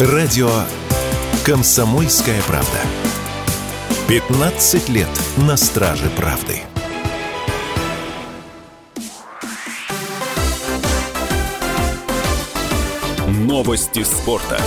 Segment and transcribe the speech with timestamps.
[0.00, 0.50] Радио
[1.46, 2.80] «Комсомольская правда».
[4.08, 6.62] 15 лет на страже правды.
[13.28, 14.60] Новости спорта.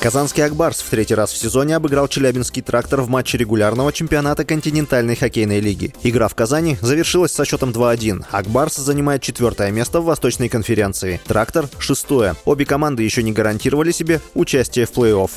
[0.00, 5.16] Казанский «Акбарс» в третий раз в сезоне обыграл Челябинский «Трактор» в матче регулярного чемпионата континентальной
[5.16, 5.94] хоккейной лиги.
[6.02, 8.24] Игра в Казани завершилась со счетом 2-1.
[8.30, 11.20] «Акбарс» занимает четвертое место в Восточной конференции.
[11.26, 12.36] «Трактор»— шестое.
[12.44, 15.30] Обе команды еще не гарантировали себе участие в плей-офф.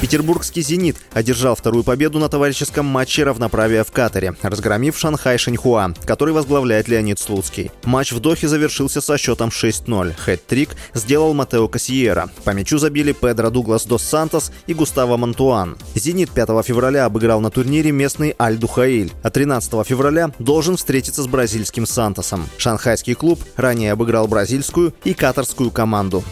[0.00, 6.32] Петербургский «Зенит» одержал вторую победу на товарищеском матче равноправия в Катаре, разгромив Шанхай Шаньхуа, который
[6.34, 7.72] возглавляет Леонид Слуцкий.
[7.84, 10.14] Матч в Дохе завершился со счетом 6-0.
[10.16, 12.30] Хэт-трик сделал Матео Кассиера.
[12.44, 15.76] По мячу забили Педро Дуглас Дос Сантос и Густаво Мантуан.
[15.94, 21.26] «Зенит» 5 февраля обыграл на турнире местный Аль Духаиль, а 13 февраля должен встретиться с
[21.26, 22.48] бразильским Сантосом.
[22.58, 26.22] Шанхайский клуб ранее обыграл бразильскую и катарскую команду.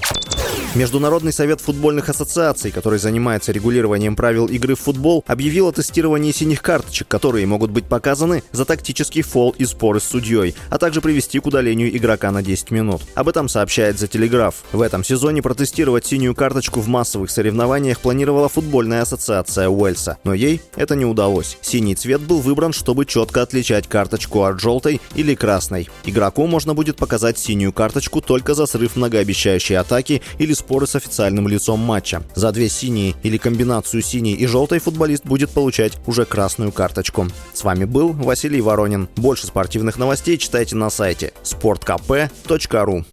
[0.75, 6.61] Международный совет футбольных ассоциаций, который занимается регулированием правил игры в футбол, объявил о тестировании синих
[6.63, 11.39] карточек, которые могут быть показаны за тактический фол и споры с судьей, а также привести
[11.39, 13.03] к удалению игрока на 10 минут.
[13.15, 14.55] Об этом сообщает The Telegraph.
[14.73, 20.61] В этом сезоне протестировать синюю карточку в массовых соревнованиях планировала футбольная ассоциация Уэльса, но ей
[20.75, 21.59] это не удалось.
[21.63, 25.89] Синий цвет был выбран, чтобы четко отличать карточку от желтой или красной.
[26.05, 31.47] Игроку можно будет показать синюю карточку только за срыв многообещающей атаки или споры с официальным
[31.47, 32.23] лицом матча.
[32.35, 37.29] За две синие или комбинацию синей и желтой футболист будет получать уже красную карточку.
[37.53, 39.09] С вами был Василий Воронин.
[39.17, 43.05] Больше спортивных новостей читайте на сайте sportkp.ru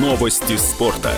[0.00, 1.12] Новости спорта.